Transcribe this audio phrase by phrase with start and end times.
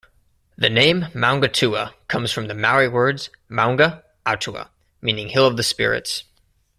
[0.57, 6.23] The name Maungatua comes from the Maori words "Maunga-atua", meaning "Hill of the spirits".